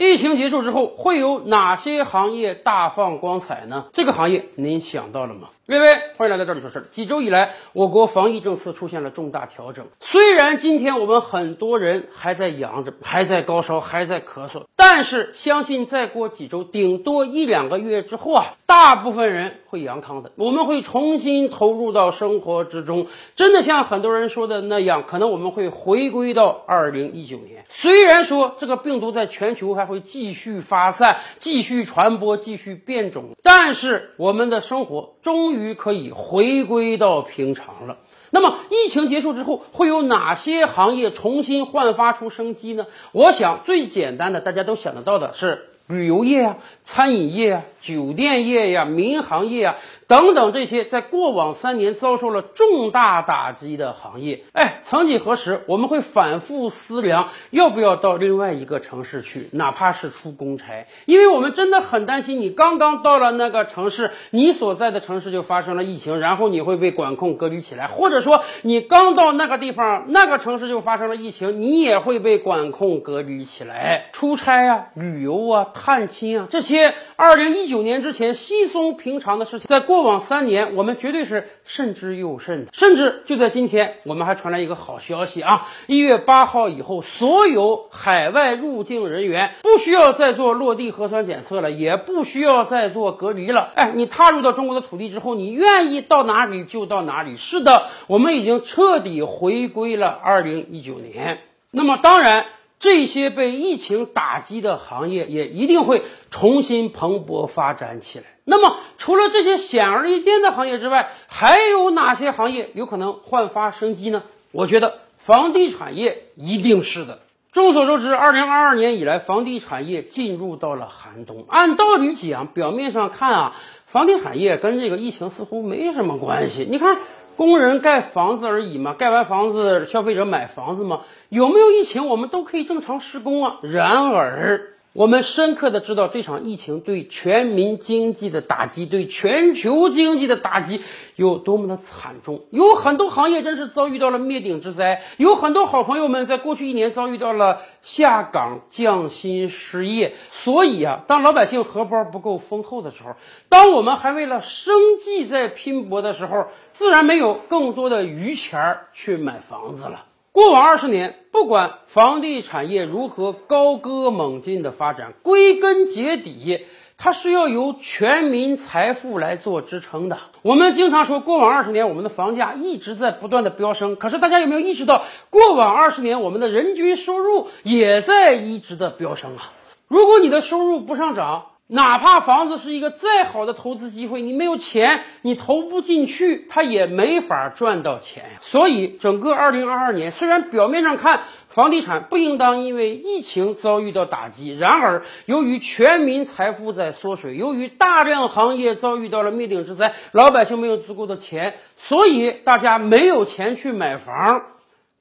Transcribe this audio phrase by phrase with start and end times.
[0.00, 3.84] 疫情结束之后，会有哪些行业大放光彩呢？
[3.92, 5.50] 这个行业您想到了吗？
[5.66, 6.86] 微微，欢迎来到这里说事儿。
[6.90, 9.86] 几周以来，我国防疫政策出现了重大调整。
[10.00, 20.32] 虽然今天我们很多人还在阳着，还在高烧，还在咳嗽，但是相信再过几周，顶多一两个月之后啊，大部分人会阳康的。
[20.34, 23.06] 我们会重新投入到生活之中。
[23.36, 27.64] 真的像很多人说的那样，可能我们会回归到二零一九年。
[27.68, 37.98] 虽然说这个病毒在全球还会继续发散、继续传播、继续变种，但是我们的生活终于可以回归到平常了。
[38.30, 42.86] 那么，疫情结束之后，会有哪些行业重新焕发出生机呢？
[43.10, 49.76] 我想，最简单的，大家都想得到的是旅游业呀、餐饮业呀、酒店业呀、民航业呀
[50.10, 54.42] 等等这些在过往三年遭受了重大打击的行业。
[54.52, 74.08] 哎，曾几何时，我们会反复思量要不要到另外一个城市去，哪怕是出公差，因为我们真的很担心，你刚刚到了那个城市，你所在的城市就发生了疫情，然后你会被管控隔离起来，或者说你刚到那个地方，那个城市就发生了疫情，你也会被管控隔离起来。
[74.10, 82.72] 出差啊，旅游啊，探亲啊，这些二零一九年之前稀松平常的事情，在过过往三年，我们绝对是慎之又慎的。
[82.72, 85.68] 甚至就在今天，我们还传来一个好消息啊！
[85.86, 93.72] 一月八号以后，所有海外入境人员不需要再做落地核酸检测了，也不需要再做隔离了。
[93.74, 97.36] 哎，你踏入到中国的土地之后，你愿意到哪里就到哪里。
[97.36, 101.40] 是的，我们已经彻底回归了二零一九年。
[101.70, 102.46] 那么，当然。
[102.80, 108.24] 这些被疫情打击的行业也一定会重新蓬勃发展起来。
[108.44, 114.22] 那么，除了这些显而易见的行业之外，还有哪些行业有可能焕发生机呢？
[114.50, 117.20] 我觉得房地产业一定是的。
[117.52, 121.44] 众所周知，二零二二年以来，房地产业进入到了寒冬。
[121.48, 126.66] 按道理讲，表面上看啊，房地产业跟这个疫情似乎没什么关系。
[126.68, 126.98] 你看。
[127.40, 133.56] 工人盖房子而已嘛，盖完房子，消费者买房子嘛，有没有疫情，我们都可以正常施工啊。
[133.62, 140.82] 然而，我们深刻的知道这场疫情对全民经济的打击，对全球经济的打击
[141.14, 142.44] 有多么的惨重。
[142.50, 150.14] 有很多行业真是遭遇到了灭顶之灾，有很多好朋友们在过去一年遭遇到了下岗、降薪、失业。
[150.28, 153.14] 所以啊，当老百姓荷包不够丰厚的时候，
[153.48, 160.06] 当我们还为了生计在拼搏的时候，自然没有更多的余钱去买房子了。
[160.32, 170.18] 过往二十年，不管房地产业如何高歌猛进的发展，归根结底，它是要由全民财富来做支撑的。
[170.42, 173.96] 我们经常说，过往二十年，我们的房价一直在不断的飙升。
[173.96, 179.50] 可是，大家有没有意识到，过往二十年，我们的人均收入也在一直的飙升啊？
[179.88, 188.30] 如果你的收入不上涨，哪怕房子是一个再好的投资机会，你没有钱，你投不进去，它也没法赚到钱呀。
[188.40, 204.42] 所以，整个二零二二年，虽然表面上看房地产不应当因为疫情遭遇到打击，然而由于全民财富在缩水，由于大量行业遭遇到了灭顶之灾，老百姓没有足够的钱，所以大家没有钱去买房。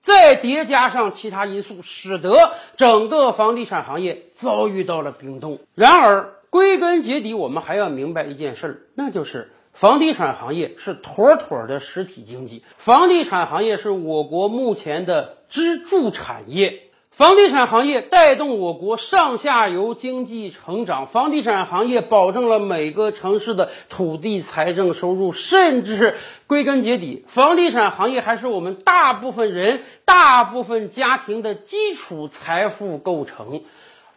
[0.01, 5.59] 再叠加上其他因素，使得整个房地产行业遭遇到了冰冻。
[5.75, 16.83] 然而，归根结底，我们还要明白一件事儿，那就是房地产行业是妥妥的实体经济，房地产行业是我国目前的支柱产业。
[17.11, 26.15] 房地产行业带动我国上下游经济成长，房地产行业保证了每个城市的土地财政收入，甚至是
[26.47, 33.63] 归根结底，房地产行业还是我们大部分人、大部分家庭的基础财富构成。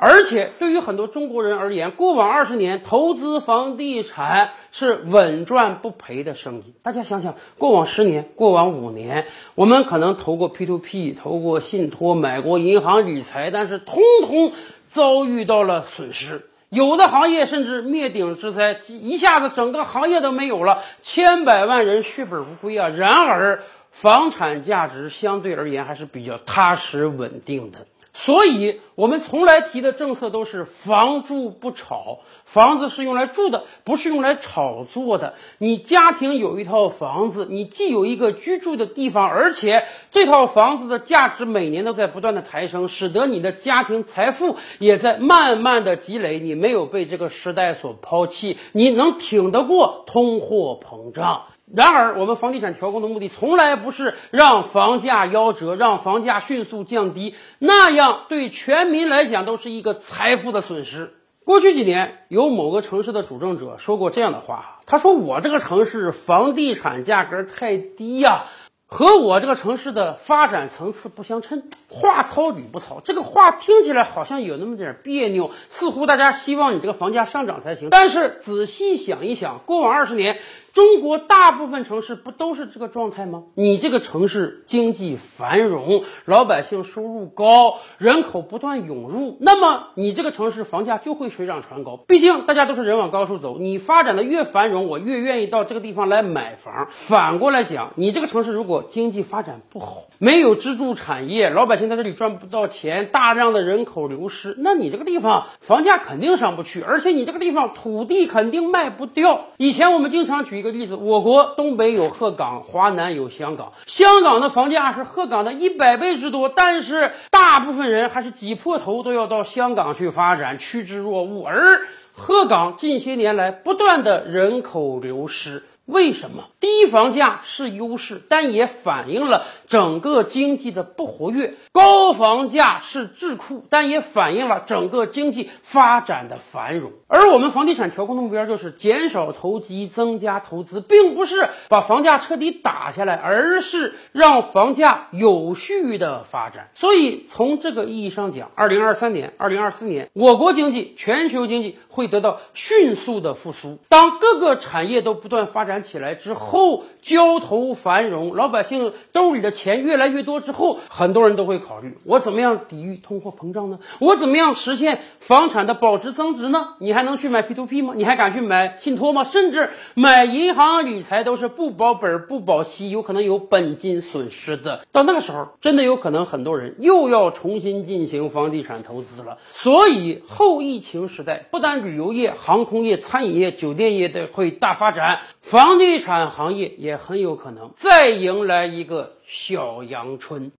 [0.05, 6.75] 而且，对于很多中国人而言，过往二十年投资房地产是稳赚不赔的生意。
[6.83, 14.51] 大家想想，过往十年、过往五年，我们可能投过 P to P，投过信托，买过银行理财，但是通通
[14.89, 16.49] 遭遇到了损失。
[16.69, 22.89] 有的行业甚至灭顶之灾，一下子整个行业都没有了，千百万人血本无归啊！
[22.89, 23.63] 然而，
[23.93, 27.87] 房产价值相对而言还是比较踏实稳定的。
[28.15, 35.35] 所以，我们从来提的政策都是房住不炒，房子是用来住的，不是用来炒作的。
[35.59, 46.39] 你家庭有一套房子，你既有一个居住的地方，而且这套房子的价值每年都在不断的抬升，使得你的家庭财富也在慢慢的积累。
[46.39, 51.47] 你没有被这个时代所抛弃，你能挺得过通货膨胀。
[51.75, 61.15] 然而，我们房地产调控的目的从来不是让房价夭折，让房价迅速降低，那样对全民来讲都是一个财富的损失。
[61.45, 68.45] 过去几年，有某个城市的主政者说过这样的话，他说：“我这个城市房地产价格太低呀。”
[68.93, 73.01] 和我这个城市的发展层次不相称，话糙理不糙。
[73.01, 77.89] 这个话听起来好像有那么点别扭，似乎大家希望你这个房价上涨才行。
[77.89, 80.37] 但是仔细想一想，过往二十年。
[80.73, 83.43] 中国大部分城市不都是这个状态吗？
[83.57, 91.99] 你这个城市经济繁荣，老百姓收入高，人口不断涌入，那么你这个城市房价就会水涨船高。
[91.99, 96.89] 毕竟大家都是人往高处走，你发展的越繁荣，我越愿意到这个地方来买房。
[96.91, 109.49] 反过来讲，你这个城市如果经济发展不好，没有支柱产业，老百姓在这里赚不到钱，大量的人口流失，那你这个地方房价肯定上不去，而且你这个地方土地肯定卖不掉。
[109.59, 110.63] 以前我们经常举。
[110.63, 113.73] 一个例子，我国东北有鹤岗，华南有香港。
[113.87, 121.45] 香港的房价是鹤岗的一百倍之多，但是大部分人还是挤破头都要到香港去发展，趋之若鹜。
[121.45, 121.81] 而
[122.13, 125.65] 鹤岗近些年来不断的人口流失。
[125.87, 136.93] 为什么低房价是优势，但也反映了整个经济的不活跃；高房价是智库，但也反映了整个经济发展的繁荣。
[137.09, 146.71] 而我们房地产调控的目标就是减少投机，增加投资，并不是把房价彻底打下来，而是让房价有序的发展。
[146.73, 153.79] 所以从这个意义上讲，二零二三年、二零二四年，我国经济、全球经济会得到迅速的复苏。
[153.89, 155.82] 当各个产业都不断发展。
[155.83, 163.79] 起来之后，交投繁荣，老百姓兜里的钱越来越多之后，很多人都会考虑：我怎么样抵御通货膨胀呢？
[163.99, 166.75] 我怎么样实现房产的保值增值呢？
[166.79, 167.95] 你还能去买 P to P 吗？
[167.97, 169.25] 你还敢去买信托吗？
[169.25, 174.87] 甚至买银行理财都是不保本、不保息，有可能有本金损失的。
[174.93, 179.39] 到那个时候，真的有可能很多人又要重新进行房地产投资了。
[179.51, 185.21] 所以，后疫情时代，不但旅游业、航空业、餐饮业、酒店业的会大发展，
[185.63, 190.51] 房地产行业也很有可能再迎来一个小阳春。